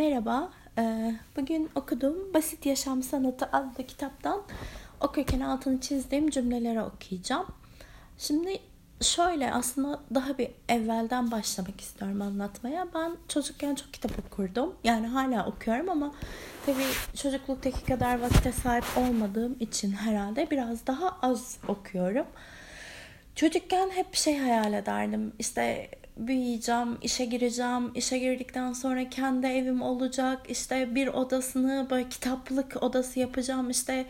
[0.00, 4.42] Merhaba, ee, bugün okuduğum Basit Yaşam Sanatı adlı kitaptan
[5.00, 7.46] okurken altını çizdiğim cümleleri okuyacağım.
[8.18, 8.58] Şimdi
[9.00, 12.86] şöyle aslında daha bir evvelden başlamak istiyorum anlatmaya.
[12.94, 14.74] Ben çocukken çok kitap okurdum.
[14.84, 16.14] Yani hala okuyorum ama
[16.66, 22.26] tabii çocukluktaki kadar vakte sahip olmadığım için herhalde biraz daha az okuyorum.
[23.34, 25.32] Çocukken hep şey hayal ederdim.
[25.38, 27.92] İşte büyüyeceğim, işe gireceğim.
[27.94, 30.50] İşe girdikten sonra kendi evim olacak.
[30.50, 33.70] İşte bir odasını böyle kitaplık odası yapacağım.
[33.70, 34.06] İşte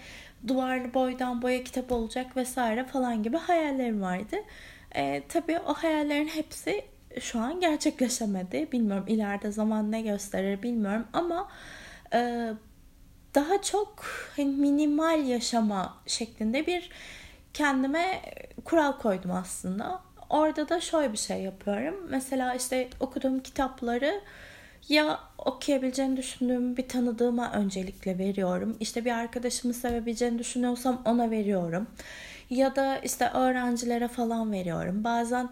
[0.48, 4.36] duvarlı boydan boya kitap olacak vesaire falan gibi hayallerim vardı.
[4.94, 6.84] E, tabii o hayallerin hepsi
[7.20, 8.68] şu an gerçekleşemedi.
[8.72, 11.48] Bilmiyorum ileride zaman ne gösterir bilmiyorum ama
[12.14, 12.50] e,
[13.34, 14.04] daha çok
[14.36, 16.90] hani minimal yaşama şeklinde bir
[17.54, 18.22] kendime
[18.64, 22.06] kural koydum aslında orada da şöyle bir şey yapıyorum.
[22.10, 24.20] Mesela işte okuduğum kitapları
[24.88, 28.76] ya okuyabileceğini düşündüğüm bir tanıdığıma öncelikle veriyorum.
[28.80, 31.86] İşte bir arkadaşımı sevebileceğini düşünüyorsam ona veriyorum.
[32.50, 35.04] Ya da işte öğrencilere falan veriyorum.
[35.04, 35.48] Bazen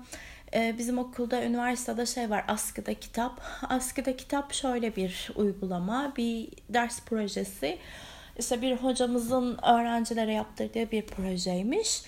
[0.55, 3.41] e, bizim okulda, üniversitede şey var askıda kitap.
[3.69, 7.79] Askıda kitap şöyle bir uygulama, bir ders projesi.
[8.39, 12.03] İşte bir hocamızın öğrencilere yaptırdığı bir projeymiş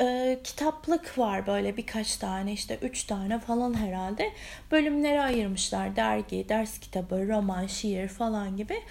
[0.00, 4.32] e, kitaplık var böyle birkaç tane işte üç tane falan herhalde
[4.70, 8.82] bölümlere ayırmışlar dergi, ders kitabı, roman, şiir falan gibi.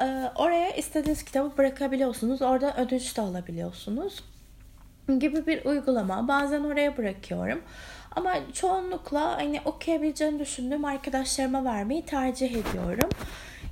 [0.00, 0.04] E,
[0.36, 2.42] oraya istediğiniz kitabı bırakabiliyorsunuz.
[2.42, 4.24] Orada ödünç de alabiliyorsunuz
[5.18, 6.28] gibi bir uygulama.
[6.28, 7.62] Bazen oraya bırakıyorum.
[8.16, 13.10] Ama çoğunlukla hani okuyabileceğini düşündüğüm arkadaşlarıma vermeyi tercih ediyorum.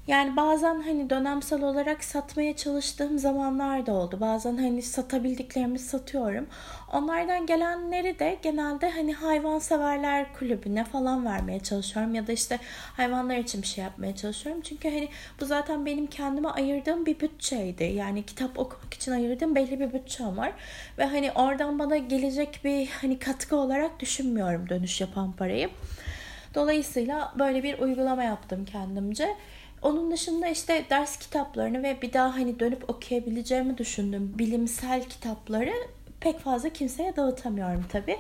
[0.09, 4.21] Yani bazen hani dönemsel olarak satmaya çalıştığım zamanlar da oldu.
[4.21, 6.47] Bazen hani satabildiklerimi satıyorum.
[6.93, 12.15] Onlardan gelenleri de genelde hani hayvan severler kulübüne falan vermeye çalışıyorum.
[12.15, 12.59] Ya da işte
[12.97, 14.63] hayvanlar için bir şey yapmaya çalışıyorum.
[14.63, 15.09] Çünkü hani
[15.41, 17.85] bu zaten benim kendime ayırdığım bir bütçeydi.
[17.85, 20.53] Yani kitap okumak için ayırdığım belli bir bütçem var.
[20.99, 25.71] Ve hani oradan bana gelecek bir hani katkı olarak düşünmüyorum dönüş yapan parayı.
[26.55, 29.37] Dolayısıyla böyle bir uygulama yaptım kendimce.
[29.83, 34.33] Onun dışında işte ders kitaplarını ve bir daha hani dönüp okuyabileceğimi düşündüm.
[34.39, 35.73] Bilimsel kitapları
[36.21, 38.17] pek fazla kimseye dağıtamıyorum tabi.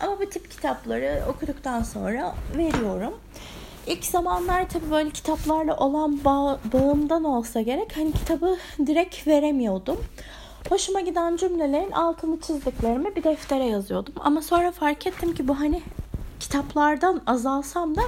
[0.00, 3.20] Ama bu tip kitapları okuduktan sonra veriyorum.
[3.86, 10.04] İlk zamanlar tabii böyle kitaplarla olan bağ, bağımdan olsa gerek hani kitabı direkt veremiyordum.
[10.68, 14.14] Hoşuma giden cümlelerin altını çizdiklerimi bir deftere yazıyordum.
[14.20, 15.82] Ama sonra fark ettim ki bu hani
[16.40, 18.02] kitaplardan azalsam da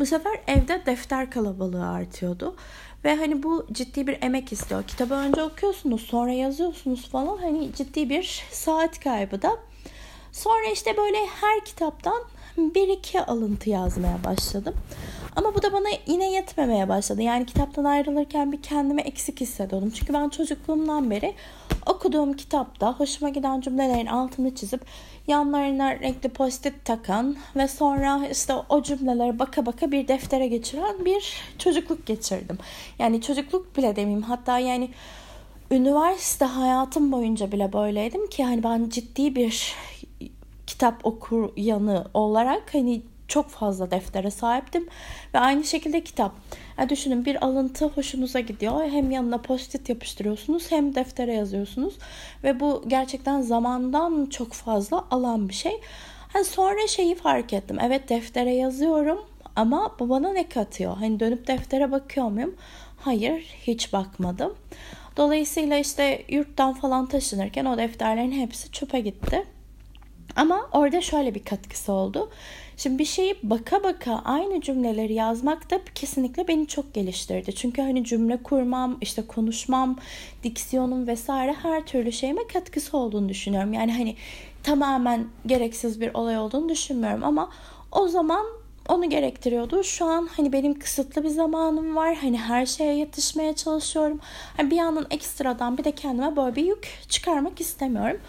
[0.00, 2.56] bu sefer evde defter kalabalığı artıyordu.
[3.04, 4.82] Ve hani bu ciddi bir emek istiyor.
[4.82, 7.36] Kitabı önce okuyorsunuz sonra yazıyorsunuz falan.
[7.36, 9.56] Hani ciddi bir saat kaybı da.
[10.32, 12.22] Sonra işte böyle her kitaptan
[12.74, 14.74] bir iki alıntı yazmaya başladım.
[15.36, 17.22] Ama bu da bana yine yetmemeye başladı.
[17.22, 19.90] Yani kitaptan ayrılırken bir kendimi eksik hissediyordum.
[19.90, 21.34] Çünkü ben çocukluğumdan beri
[21.86, 24.80] okuduğum kitapta hoşuma giden cümlelerin altını çizip
[25.26, 31.34] yanlarına renkli post-it takan ve sonra işte o cümlelere baka baka bir deftere geçiren bir
[31.58, 32.58] çocukluk geçirdim.
[32.98, 34.90] Yani çocukluk bile demeyeyim hatta yani
[35.70, 39.74] üniversite hayatım boyunca bile böyleydim ki hani ben ciddi bir
[40.80, 44.88] kitap okur yanı olarak hani çok fazla deftere sahiptim
[45.34, 46.32] ve aynı şekilde kitap.
[46.78, 48.84] Yani düşünün bir alıntı hoşunuza gidiyor.
[48.84, 51.94] Hem yanına post-it yapıştırıyorsunuz hem deftere yazıyorsunuz
[52.44, 55.80] ve bu gerçekten zamandan çok fazla alan bir şey.
[56.32, 57.78] Hani sonra şeyi fark ettim.
[57.82, 59.20] Evet deftere yazıyorum
[59.56, 60.96] ama bu bana ne katıyor?
[60.96, 62.54] Hani dönüp deftere bakıyor muyum?
[62.96, 64.54] Hayır, hiç bakmadım.
[65.16, 69.46] Dolayısıyla işte yurttan falan taşınırken o defterlerin hepsi çöpe gitti.
[70.36, 72.30] Ama orada şöyle bir katkısı oldu.
[72.76, 77.54] Şimdi bir şeyi baka baka aynı cümleleri yazmak da kesinlikle beni çok geliştirdi.
[77.54, 79.96] Çünkü hani cümle kurmam, işte konuşmam,
[80.42, 83.72] diksiyonum vesaire her türlü şeyime katkısı olduğunu düşünüyorum.
[83.72, 84.16] Yani hani
[84.62, 87.50] tamamen gereksiz bir olay olduğunu düşünmüyorum ama
[87.92, 88.46] o zaman
[88.88, 89.84] onu gerektiriyordu.
[89.84, 92.14] Şu an hani benim kısıtlı bir zamanım var.
[92.14, 94.20] Hani her şeye yetişmeye çalışıyorum.
[94.56, 98.20] Hani bir yandan ekstradan bir de kendime böyle bir yük çıkarmak istemiyorum.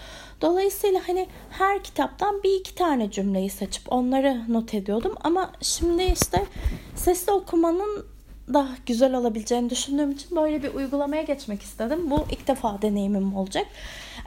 [0.42, 5.16] Dolayısıyla hani her kitaptan bir iki tane cümleyi seçip onları not ediyordum.
[5.24, 6.46] Ama şimdi işte
[6.96, 8.06] sesli okumanın
[8.54, 12.12] daha güzel olabileceğini düşündüğüm için böyle bir uygulamaya geçmek istedim.
[12.12, 13.68] Bu ilk defa deneyimim olacak.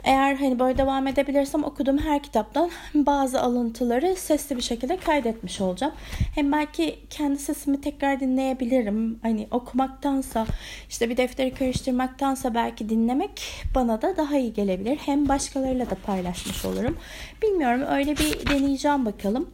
[0.04, 5.92] Eğer hani böyle devam edebilirsem okuduğum her kitaptan bazı alıntıları sesli bir şekilde kaydetmiş olacağım.
[6.34, 9.18] Hem belki kendi sesimi tekrar dinleyebilirim.
[9.22, 10.46] Hani okumaktansa
[10.88, 13.42] işte bir defteri karıştırmaktansa belki dinlemek
[13.74, 14.96] bana da daha iyi gelebilir.
[14.96, 16.98] Hem başkalarıyla da paylaşmış olurum.
[17.42, 19.48] Bilmiyorum öyle bir deneyeceğim bakalım.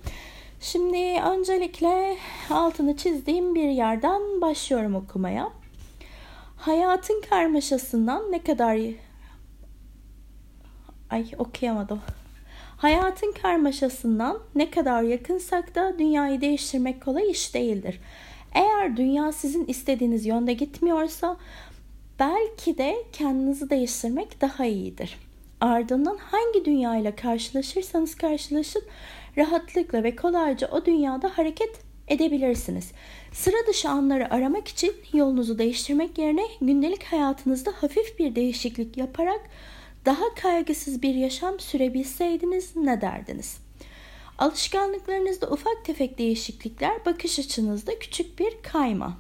[0.61, 2.17] Şimdi öncelikle
[2.51, 5.51] altını çizdiğim bir yerden başlıyorum okumaya.
[6.57, 8.79] Hayatın karmaşasından ne kadar
[11.11, 12.01] ay okuyamadım.
[12.77, 18.01] Hayatın karmaşasından ne kadar yakınsak da dünyayı değiştirmek kolay iş değildir.
[18.55, 21.37] Eğer dünya sizin istediğiniz yönde gitmiyorsa
[22.19, 25.19] belki de kendinizi değiştirmek daha iyidir.
[25.61, 28.83] Ardından hangi dünya ile karşılaşırsanız karşılaşın
[29.37, 32.93] rahatlıkla ve kolayca o dünyada hareket edebilirsiniz.
[33.33, 39.41] Sıra dışı anları aramak için yolunuzu değiştirmek yerine gündelik hayatınızda hafif bir değişiklik yaparak
[40.07, 43.59] daha kaygısız bir yaşam sürebilseydiniz ne derdiniz?
[44.39, 49.19] Alışkanlıklarınızda ufak tefek değişiklikler bakış açınızda küçük bir kayma.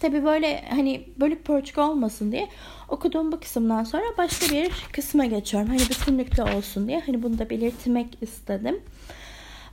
[0.00, 2.48] Tabi böyle hani bölük pörçük olmasın diye
[2.88, 5.68] okuduğum bu kısımdan sonra başka bir kısma geçiyorum.
[5.68, 8.80] Hani bütünlüklü olsun diye hani bunu da belirtmek istedim.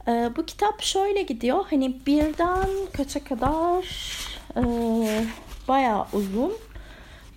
[0.07, 1.65] Ee, bu kitap şöyle gidiyor.
[1.69, 3.85] Hani birden kaça kadar
[4.55, 4.63] e,
[5.67, 6.53] bayağı uzun.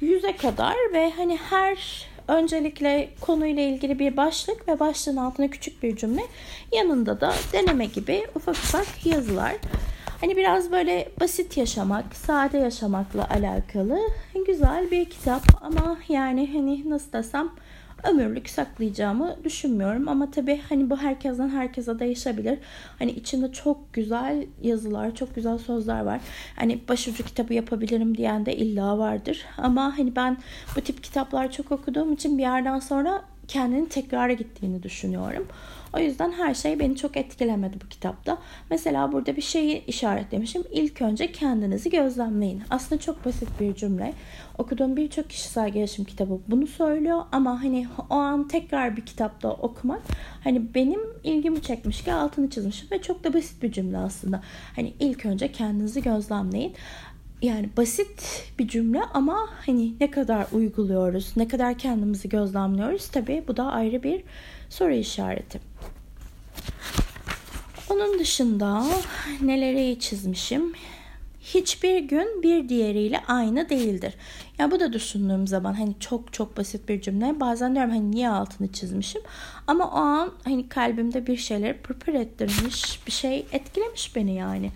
[0.00, 5.96] Yüze kadar ve hani her öncelikle konuyla ilgili bir başlık ve başlığın altına küçük bir
[5.96, 6.22] cümle.
[6.72, 9.54] Yanında da deneme gibi ufak ufak yazılar.
[10.20, 13.98] Hani biraz böyle basit yaşamak, sade yaşamakla alakalı
[14.46, 17.50] güzel bir kitap ama yani hani nasıl desem
[18.10, 20.08] ömürlük saklayacağımı düşünmüyorum.
[20.08, 22.58] Ama tabii hani bu herkesten herkese değişebilir.
[22.98, 26.20] Hani içinde çok güzel yazılar, çok güzel sözler var.
[26.56, 29.44] Hani başucu kitabı yapabilirim diyen de illa vardır.
[29.58, 30.36] Ama hani ben
[30.76, 35.46] bu tip kitaplar çok okuduğum için bir yerden sonra kendini tekrara gittiğini düşünüyorum.
[35.96, 38.38] O yüzden her şey beni çok etkilemedi bu kitapta.
[38.70, 40.62] Mesela burada bir şeyi işaretlemişim.
[40.72, 42.62] İlk önce kendinizi gözlemleyin.
[42.70, 44.14] Aslında çok basit bir cümle.
[44.58, 50.02] Okuduğum birçok kişisel gelişim kitabı bunu söylüyor ama hani o an tekrar bir kitapta okumak
[50.44, 54.42] hani benim ilgimi çekmiş ki altını çizmişim ve çok da basit bir cümle aslında.
[54.76, 56.74] Hani ilk önce kendinizi gözlemleyin
[57.42, 63.56] yani basit bir cümle ama hani ne kadar uyguluyoruz, ne kadar kendimizi gözlemliyoruz tabii bu
[63.56, 64.22] da ayrı bir
[64.68, 65.73] soru işareti.
[67.90, 68.84] Onun dışında
[69.40, 70.72] neleri çizmişim?
[71.40, 74.14] Hiçbir gün bir diğeriyle aynı değildir.
[74.58, 77.40] Ya bu da düşündüğüm zaman hani çok çok basit bir cümle.
[77.40, 79.22] Bazen diyorum hani niye altını çizmişim?
[79.66, 84.70] Ama o an hani kalbimde bir şeyleri pırpır ettirmiş, bir şey etkilemiş beni yani.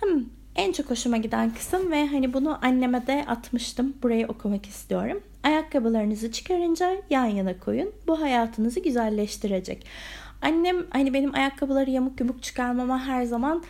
[0.00, 0.24] Hmm,
[0.56, 3.94] en çok hoşuma giden kısım ve hani bunu anneme de atmıştım.
[4.02, 5.22] Burayı okumak istiyorum.
[5.42, 7.92] Ayakkabılarınızı çıkarınca yan yana koyun.
[8.06, 9.86] Bu hayatınızı güzelleştirecek.
[10.44, 13.62] Annem hani benim ayakkabıları yamuk yumuk çıkarmama her zaman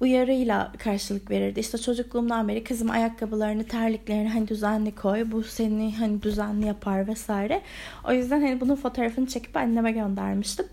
[0.00, 1.60] uyarıyla karşılık verirdi.
[1.60, 5.24] İşte çocukluğumdan beri kızım ayakkabılarını, terliklerini hani düzenli koy.
[5.32, 7.62] Bu seni hani düzenli yapar vesaire.
[8.08, 10.66] O yüzden hani bunun fotoğrafını çekip anneme göndermiştim.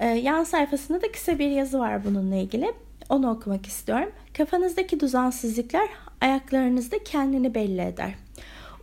[0.00, 2.72] Ee, yan sayfasında da kısa bir yazı var bununla ilgili.
[3.08, 4.10] Onu okumak istiyorum.
[4.36, 5.88] Kafanızdaki düzensizlikler
[6.20, 8.14] ayaklarınızda kendini belli eder.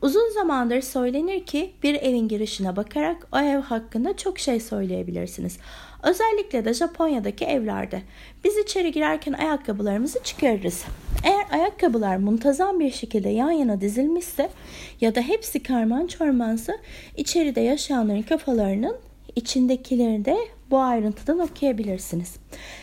[0.01, 5.57] Uzun zamandır söylenir ki bir evin girişine bakarak o ev hakkında çok şey söyleyebilirsiniz.
[6.05, 8.01] Özellikle de Japonya'daki evlerde.
[8.43, 10.83] Biz içeri girerken ayakkabılarımızı çıkarırız.
[11.23, 14.49] Eğer ayakkabılar muntazam bir şekilde yan yana dizilmişse
[15.01, 16.73] ya da hepsi karman çormansa
[17.17, 18.97] içeride yaşayanların kafalarının
[19.35, 20.37] içindekileri de
[20.71, 22.35] bu ayrıntıdan okuyabilirsiniz.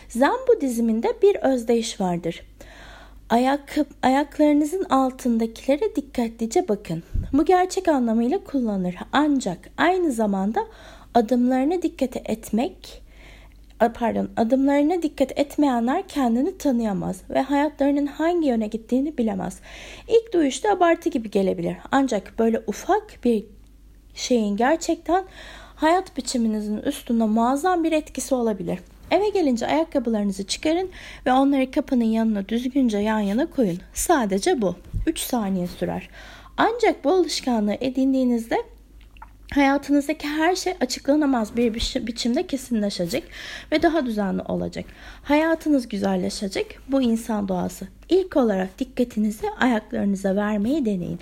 [0.09, 2.43] Zen Budizminde bir özdeyiş vardır.
[3.29, 7.03] Ayak, ayaklarınızın altındakilere dikkatlice bakın.
[7.33, 8.95] Bu gerçek anlamıyla kullanılır.
[9.11, 10.67] Ancak aynı zamanda
[11.13, 13.03] adımlarına dikkat etmek
[13.91, 19.59] pardon adımlarına dikkat etmeyenler kendini tanıyamaz ve hayatlarının hangi yöne gittiğini bilemez.
[20.07, 21.75] İlk duyuşta abartı gibi gelebilir.
[21.91, 23.45] Ancak böyle ufak bir
[24.13, 25.23] şeyin gerçekten
[25.75, 28.79] hayat biçiminizin üstünde muazzam bir etkisi olabilir.
[29.11, 30.89] Eve gelince ayakkabılarınızı çıkarın
[31.25, 33.79] ve onları kapının yanına düzgünce yan yana koyun.
[33.93, 34.75] Sadece bu.
[35.07, 36.09] 3 saniye sürer.
[36.57, 38.63] Ancak bu alışkanlığı edindiğinizde
[39.55, 41.73] hayatınızdaki her şey açıklanamaz bir
[42.07, 43.23] biçimde kesinleşecek
[43.71, 44.85] ve daha düzenli olacak.
[45.23, 46.79] Hayatınız güzelleşecek.
[46.87, 47.87] Bu insan doğası.
[48.09, 51.19] İlk olarak dikkatinizi ayaklarınıza vermeyi deneyin.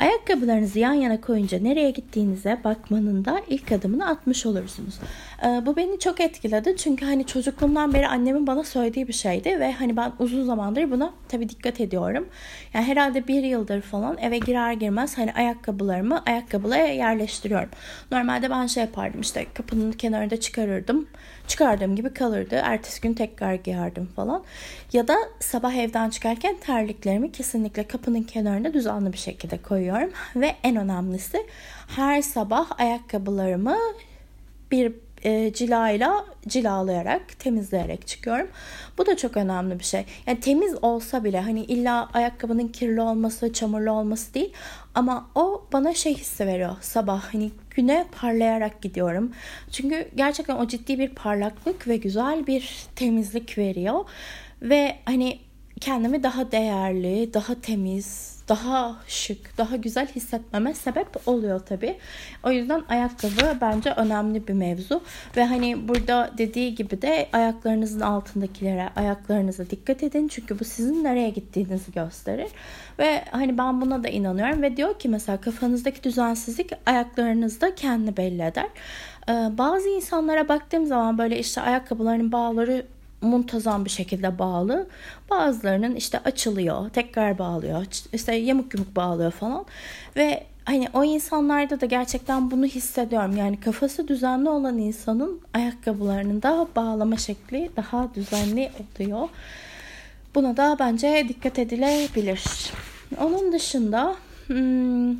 [0.00, 4.94] Ayakkabılarınızı yan yana koyunca nereye gittiğinize bakmanın da ilk adımını atmış olursunuz.
[5.44, 9.72] Ee, bu beni çok etkiledi çünkü hani çocukluğumdan beri annemin bana söylediği bir şeydi ve
[9.72, 12.28] hani ben uzun zamandır buna tabii dikkat ediyorum.
[12.74, 17.68] Yani herhalde bir yıldır falan eve girer girmez hani ayakkabılarımı ayakkabılığa yerleştiriyorum.
[18.12, 21.08] Normalde ben şey yapardım işte kapının kenarında çıkarırdım.
[21.48, 22.60] Çıkardığım gibi kalırdı.
[22.64, 24.42] Ertesi gün tekrar giyerdim falan.
[24.92, 30.10] Ya da sabah evden çıkarken terliklerimi kesinlikle kapının kenarında düzenli bir şekilde koyuyorum.
[30.36, 31.46] Ve en önemlisi
[31.96, 33.76] her sabah ayakkabılarımı
[34.70, 34.92] bir
[35.24, 38.48] e, cilayla cilalayarak temizleyerek çıkıyorum.
[38.98, 40.04] Bu da çok önemli bir şey.
[40.26, 44.52] Yani temiz olsa bile hani illa ayakkabının kirli olması, çamurlu olması değil
[44.94, 49.32] ama o bana şey hissi veriyor sabah hani güne parlayarak gidiyorum.
[49.70, 54.04] Çünkü gerçekten o ciddi bir parlaklık ve güzel bir temizlik veriyor.
[54.62, 55.38] Ve hani
[55.80, 61.96] kendimi daha değerli, daha temiz, daha şık, daha güzel hissetmeme sebep oluyor tabii.
[62.44, 65.02] O yüzden ayakkabı bence önemli bir mevzu.
[65.36, 70.28] Ve hani burada dediği gibi de ayaklarınızın altındakilere, ayaklarınıza dikkat edin.
[70.28, 72.48] Çünkü bu sizin nereye gittiğinizi gösterir.
[72.98, 74.62] Ve hani ben buna da inanıyorum.
[74.62, 78.68] Ve diyor ki mesela kafanızdaki düzensizlik ayaklarınızda kendi belli eder.
[79.28, 82.86] Ee, bazı insanlara baktığım zaman böyle işte ayakkabılarının bağları
[83.22, 84.86] muntazam bir şekilde bağlı.
[85.30, 89.64] Bazılarının işte açılıyor, tekrar bağlıyor, işte yamuk yumuk bağlıyor falan.
[90.16, 93.36] Ve hani o insanlarda da gerçekten bunu hissediyorum.
[93.36, 99.28] Yani kafası düzenli olan insanın ayakkabılarının da bağlama şekli daha düzenli oluyor.
[100.34, 102.44] Buna da bence dikkat edilebilir.
[103.20, 105.16] Onun dışında hmm,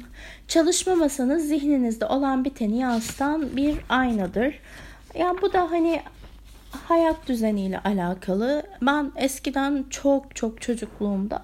[0.49, 4.59] çalışma masanız zihninizde olan biteni yansıtan bir aynadır.
[5.19, 6.03] Yani bu da hani
[6.71, 8.63] hayat düzeniyle alakalı.
[8.83, 11.43] Ben eskiden çok çok çocukluğumda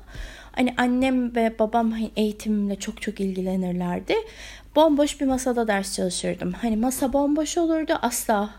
[0.52, 4.14] hani annem ve babam eğitimimle çok çok ilgilenirlerdi.
[4.76, 6.52] Bomboş bir masada ders çalışırdım.
[6.52, 7.98] Hani masa bomboş olurdu.
[8.02, 8.50] Asla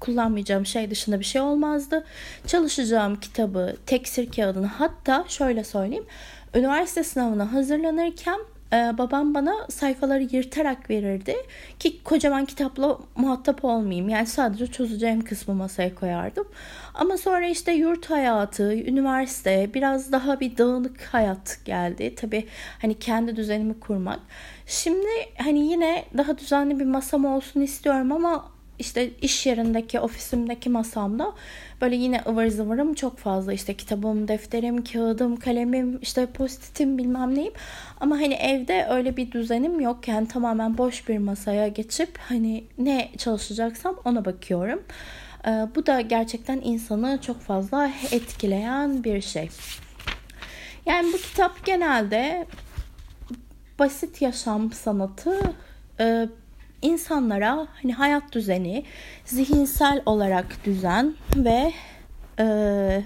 [0.00, 2.04] kullanmayacağım şey dışında bir şey olmazdı.
[2.46, 6.06] Çalışacağım kitabı, teksir kağıdını hatta şöyle söyleyeyim.
[6.54, 8.38] Üniversite sınavına hazırlanırken
[8.72, 11.36] e, babam bana sayfaları yırtarak verirdi
[11.78, 14.08] ki kocaman kitapla muhatap olmayayım.
[14.08, 16.48] Yani sadece çözeceğim kısmı masaya koyardım.
[16.94, 22.14] Ama sonra işte yurt hayatı, üniversite, biraz daha bir dağınık hayat geldi.
[22.14, 22.46] Tabii
[22.82, 24.20] hani kendi düzenimi kurmak.
[24.66, 31.32] Şimdi hani yine daha düzenli bir masam olsun istiyorum ama işte iş yerindeki ofisimdeki masamda
[31.80, 37.52] böyle yine ıvır zıvırım çok fazla işte kitabım, defterim, kağıdım, kalemim, işte postitim bilmem neyim.
[38.00, 40.08] Ama hani evde öyle bir düzenim yok.
[40.08, 44.82] Yani tamamen boş bir masaya geçip hani ne çalışacaksam ona bakıyorum.
[45.46, 49.50] Ee, bu da gerçekten insanı çok fazla etkileyen bir şey.
[50.86, 52.46] Yani bu kitap genelde
[53.78, 55.40] basit yaşam sanatı
[56.00, 56.28] e,
[56.82, 58.84] insanlara hani hayat düzeni,
[59.24, 61.72] zihinsel olarak düzen ve
[62.38, 63.02] e,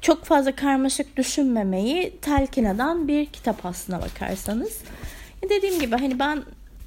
[0.00, 4.78] çok fazla karmaşık düşünmemeyi telkin eden bir kitap aslına bakarsanız.
[5.50, 6.42] Dediğim gibi hani ben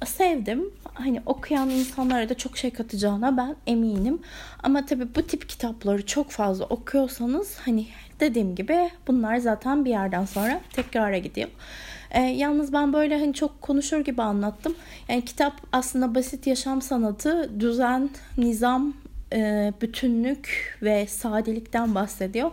[0.06, 0.70] sevdim.
[0.94, 4.22] Hani okuyan insanlara da çok şey katacağına ben eminim.
[4.62, 7.86] Ama tabii bu tip kitapları çok fazla okuyorsanız hani
[8.20, 11.48] dediğim gibi bunlar zaten bir yerden sonra tekrara gidiyor.
[12.14, 14.74] E, yalnız ben böyle hani çok konuşur gibi anlattım.
[15.08, 18.94] Yani kitap aslında basit yaşam sanatı, düzen, nizam
[19.32, 22.50] e, bütünlük ve sadelikten bahsediyor.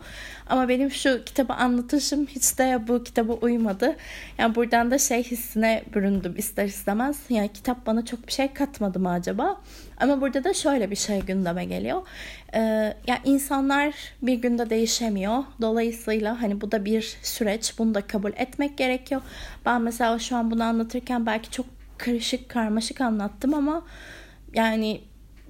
[0.48, 3.96] Ama benim şu kitabı anlatışım hiç de bu kitaba uymadı.
[4.38, 7.20] Yani buradan da şey hissine büründüm ister istemez.
[7.30, 9.62] Yani kitap bana çok bir şey katmadı mı acaba?
[9.98, 12.02] Ama burada da şöyle bir şey gündeme geliyor.
[12.54, 12.60] Ee,
[13.08, 15.44] yani insanlar bir günde değişemiyor.
[15.62, 17.74] Dolayısıyla hani bu da bir süreç.
[17.80, 19.22] Bunu da kabul etmek gerekiyor.
[19.66, 21.66] Ben mesela şu an bunu anlatırken belki çok
[21.98, 23.84] karışık karmaşık anlattım ama
[24.54, 25.02] yani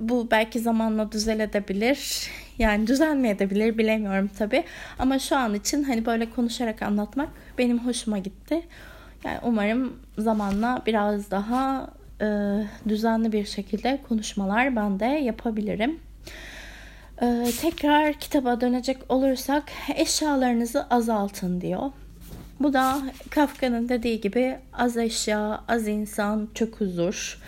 [0.02, 2.30] bu belki zamanla düzelebilir.
[2.60, 4.64] Yani düzelmeyebilir bilemiyorum tabi.
[5.00, 8.62] Ama şu an için hani böyle konuşarak anlatmak benim hoşuma gitti.
[9.26, 11.90] Yani umarım zamanla biraz daha
[12.22, 12.28] e,
[12.90, 16.00] düzenli bir şekilde konuşmalar ben de yapabilirim.
[17.22, 19.64] E, tekrar kitaba dönecek olursak
[19.96, 21.92] eşyalarınızı azaltın diyor.
[22.60, 27.42] Bu da Kafka'nın dediği gibi az eşya, az insan, çok huzur.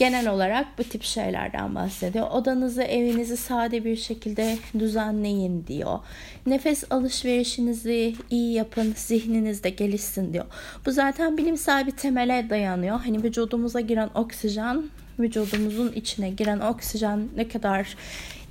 [0.00, 2.30] Genel olarak bu tip şeylerden bahsediyor.
[2.30, 5.98] Odanızı, evinizi sade bir şekilde düzenleyin diyor.
[6.46, 10.44] Nefes alışverişinizi iyi yapın, zihniniz de gelişsin diyor.
[10.86, 13.00] Bu zaten bilimsel bir temele dayanıyor.
[13.00, 14.84] Hani vücudumuza giren oksijen,
[15.18, 17.96] vücudumuzun içine giren oksijen ne kadar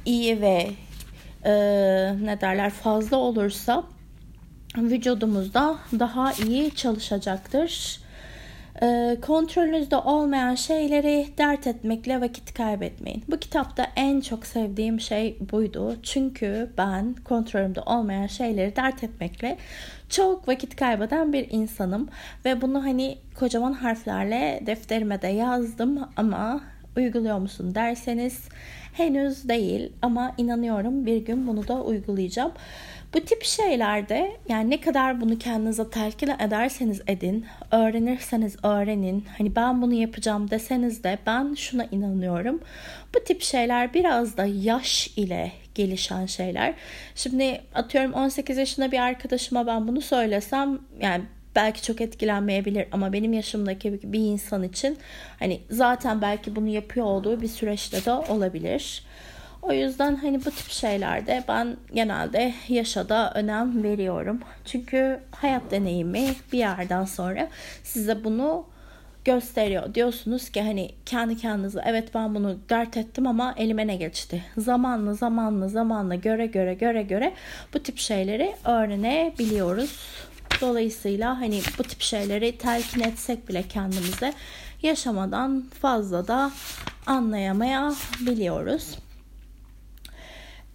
[0.05, 0.69] iyi ve
[1.45, 1.51] e,
[2.25, 3.83] ne derler fazla olursa
[4.77, 7.99] vücudumuzda daha iyi çalışacaktır
[9.21, 13.23] kontrolünüzde olmayan şeyleri dert etmekle vakit kaybetmeyin.
[13.27, 15.97] Bu kitapta en çok sevdiğim şey buydu.
[16.03, 19.57] Çünkü ben kontrolümde olmayan şeyleri dert etmekle
[20.09, 22.09] çok vakit kaybeden bir insanım.
[22.45, 26.61] Ve bunu hani kocaman harflerle defterime de yazdım ama
[26.97, 28.49] Uyguluyor musun derseniz
[28.93, 32.51] henüz değil ama inanıyorum bir gün bunu da uygulayacağım.
[33.13, 39.25] Bu tip şeylerde yani ne kadar bunu kendinize telkin ederseniz edin, öğrenirseniz öğrenin.
[39.37, 42.61] Hani ben bunu yapacağım deseniz de ben şuna inanıyorum.
[43.15, 46.73] Bu tip şeyler biraz da yaş ile gelişen şeyler.
[47.15, 51.23] Şimdi atıyorum 18 yaşında bir arkadaşıma ben bunu söylesem yani
[51.59, 54.97] belki çok etkilenmeyebilir ama benim yaşımdaki bir insan için
[55.39, 59.03] hani zaten belki bunu yapıyor olduğu bir süreçte de olabilir.
[59.61, 64.39] O yüzden hani bu tip şeylerde ben genelde yaşada önem veriyorum.
[64.65, 67.47] Çünkü hayat deneyimi bir yerden sonra
[67.83, 68.65] size bunu
[69.25, 69.95] gösteriyor.
[69.95, 74.43] Diyorsunuz ki hani kendi kendinize evet ben bunu dert ettim ama elime ne geçti?
[74.57, 77.33] Zamanla zamanla zamanla göre göre göre göre
[77.73, 79.99] bu tip şeyleri öğrenebiliyoruz.
[80.61, 84.33] Dolayısıyla hani bu tip şeyleri telkin etsek bile kendimize
[84.83, 86.51] yaşamadan fazla da
[87.05, 88.97] anlayamayabiliyoruz.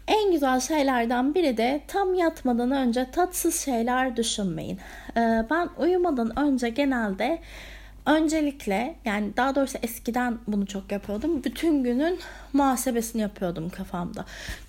[0.09, 4.79] En güzel şeylerden biri de tam yatmadan önce tatsız şeyler düşünmeyin.
[5.17, 7.39] Ee, ben uyumadan önce genelde
[8.07, 11.45] öncelikle yani daha doğrusu eskiden bunu çok yapıyordum.
[11.45, 12.19] Bütün günün
[12.53, 14.25] muhasebesini yapıyordum kafamda.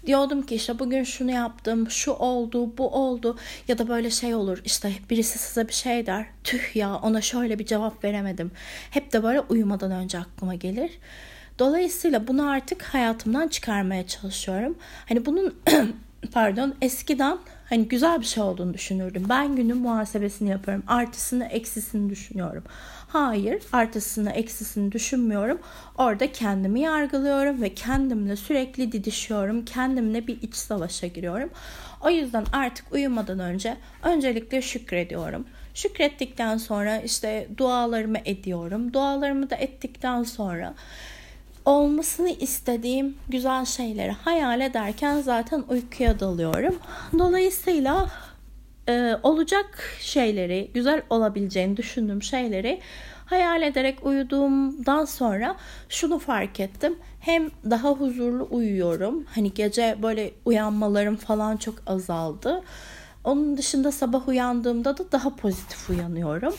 [0.06, 3.38] Diyordum ki işte bugün şunu yaptım, şu oldu, bu oldu
[3.68, 6.25] ya da böyle şey olur işte birisi size bir şey der.
[6.44, 8.51] Tüh ya ona şöyle bir cevap veremedim.
[8.92, 10.92] Hep de böyle uyumadan önce aklıma gelir.
[11.60, 14.77] Dolayısıyla bunu artık hayatımdan çıkarmaya çalışıyorum.
[15.10, 15.56] Hani bunun
[16.34, 17.38] pardon eskiden
[17.69, 19.25] hani güzel bir şey olduğunu düşünürdüm.
[19.29, 20.84] Ben günün muhasebesini yapıyorum.
[20.88, 22.63] Artısını eksisini düşünüyorum.
[23.07, 25.60] Hayır artısını eksisini düşünmüyorum.
[25.98, 29.65] Orada kendimi yargılıyorum ve kendimle sürekli didişiyorum.
[29.65, 31.50] Kendimle bir iç savaşa giriyorum.
[32.01, 35.45] O yüzden artık uyumadan önce öncelikle şükrediyorum.
[35.74, 38.93] Şükrettikten sonra işte dualarımı ediyorum.
[38.93, 40.74] Dualarımı da ettikten sonra
[41.65, 46.75] olmasını istediğim güzel şeyleri hayal ederken zaten uykuya dalıyorum.
[47.19, 48.10] Dolayısıyla
[48.89, 52.81] e, olacak şeyleri, güzel olabileceğini düşündüğüm şeyleri
[53.25, 55.55] hayal ederek uyuduğumdan sonra
[55.89, 56.95] şunu fark ettim.
[57.19, 59.25] Hem daha huzurlu uyuyorum.
[59.36, 62.63] Hani gece böyle uyanmalarım falan çok azaldı.
[63.24, 66.53] Onun dışında sabah uyandığımda da daha pozitif uyanıyorum.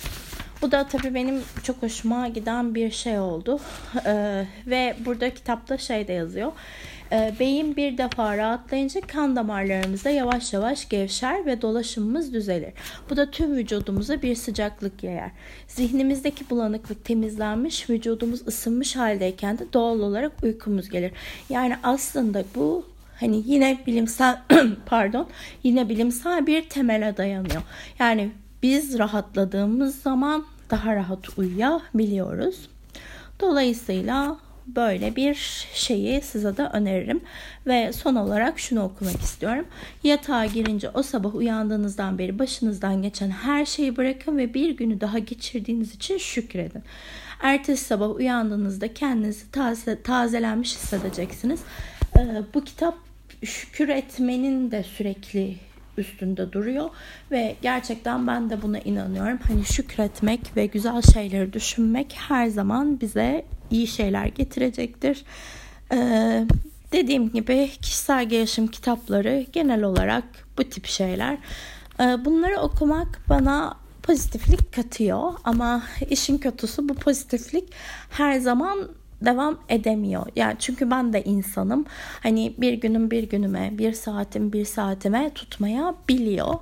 [0.63, 3.61] Bu da tabii benim çok hoşuma giden bir şey oldu.
[4.07, 6.53] Ee, ve burada kitapta şey de yazıyor.
[7.13, 12.73] Ee, beyin bir defa rahatlayınca kan damarlarımız da yavaş yavaş gevşer ve dolaşımımız düzelir.
[13.11, 15.31] Bu da tüm vücudumuza bir sıcaklık yayar.
[15.69, 21.13] Zihnimizdeki bulanıklık temizlenmiş, vücudumuz ısınmış haldeyken de doğal olarak uykumuz gelir.
[21.51, 22.87] Yani aslında bu
[23.21, 24.39] hani yine bilimsel
[24.87, 25.29] pardon
[25.63, 27.63] yine bilimsel bir temele dayanıyor.
[27.99, 28.31] Yani
[28.63, 32.69] biz rahatladığımız zaman daha rahat uyuyabiliyoruz.
[33.41, 37.21] Dolayısıyla böyle bir şeyi size de öneririm.
[37.67, 39.67] Ve son olarak şunu okumak istiyorum.
[40.03, 45.19] Yatağa girince o sabah uyandığınızdan beri başınızdan geçen her şeyi bırakın ve bir günü daha
[45.19, 46.83] geçirdiğiniz için şükredin.
[47.43, 51.61] Ertesi sabah uyandığınızda kendinizi taze, tazelenmiş hissedeceksiniz.
[52.19, 52.95] Ee, bu kitap
[53.45, 55.57] şükür etmenin de sürekli
[55.99, 56.91] üstünde duruyor
[57.31, 59.39] ve gerçekten ben de buna inanıyorum.
[59.49, 65.25] Hani şükretmek ve güzel şeyleri düşünmek her zaman bize iyi şeyler getirecektir.
[65.93, 66.47] Ee,
[66.93, 70.25] dediğim gibi kişisel gelişim kitapları genel olarak
[70.59, 71.39] bu tip şeyler.
[72.01, 77.73] Ee, bunları okumak bana pozitiflik katıyor ama işin kötüsü bu pozitiflik
[78.11, 78.89] her zaman
[79.21, 80.27] devam edemiyor.
[80.37, 81.85] Yani çünkü ben de insanım.
[82.23, 86.55] Hani bir günüm bir günüme, bir saatim bir saatime tutmaya biliyor.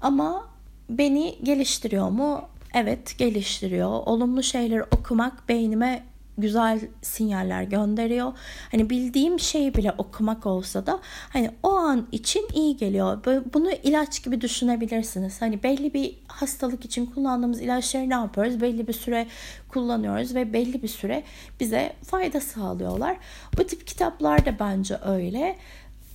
[0.00, 0.48] Ama
[0.90, 2.48] beni geliştiriyor mu?
[2.74, 3.88] Evet geliştiriyor.
[3.88, 6.04] Olumlu şeyleri okumak beynime
[6.38, 8.32] güzel sinyaller gönderiyor.
[8.70, 13.24] Hani bildiğim şeyi bile okumak olsa da hani o an için iyi geliyor.
[13.54, 15.42] Bunu ilaç gibi düşünebilirsiniz.
[15.42, 18.60] Hani belli bir hastalık için kullandığımız ilaçları ne yapıyoruz?
[18.60, 19.26] Belli bir süre
[19.68, 21.22] kullanıyoruz ve belli bir süre
[21.60, 23.16] bize fayda sağlıyorlar.
[23.58, 25.56] Bu tip kitaplar da bence öyle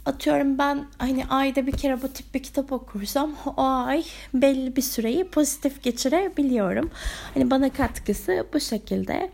[0.06, 4.04] atıyorum ben hani ayda bir kere bu tip bir kitap okursam o ay
[4.34, 6.92] belli bir süreyi pozitif geçirebiliyorum.
[7.34, 9.32] Hani bana katkısı bu şekilde.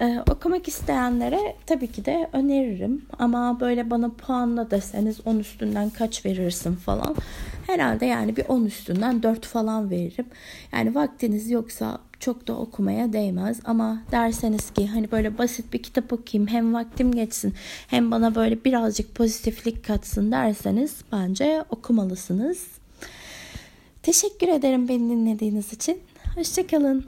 [0.00, 3.02] Ee, okumak isteyenlere tabii ki de öneririm.
[3.18, 7.16] Ama böyle bana puanla deseniz 10 üstünden kaç verirsin falan.
[7.66, 10.26] Herhalde yani bir 10 üstünden 4 falan veririm.
[10.72, 16.12] Yani vaktiniz yoksa çok da okumaya değmez ama derseniz ki hani böyle basit bir kitap
[16.12, 17.54] okuyayım hem vaktim geçsin
[17.86, 22.66] hem bana böyle birazcık pozitiflik katsın derseniz bence okumalısınız.
[24.02, 25.98] Teşekkür ederim beni dinlediğiniz için.
[26.34, 27.00] Hoşçakalın.